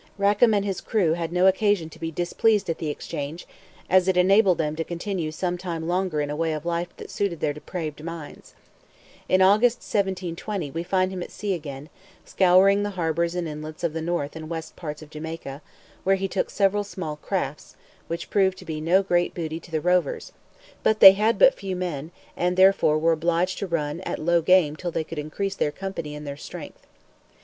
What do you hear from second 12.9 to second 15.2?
harbours and inlets of the north and west parts of